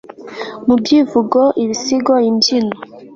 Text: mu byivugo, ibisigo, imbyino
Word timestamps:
mu 0.65 0.75
byivugo, 0.81 1.39
ibisigo, 1.63 2.13
imbyino 2.29 2.75